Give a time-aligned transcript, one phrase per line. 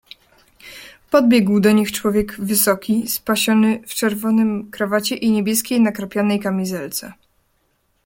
[1.11, 7.13] "Podbiegł do nich człowiek wysoki, spasiony w czerwonym krawacie i niebieskiej nakrapianej kamizelce."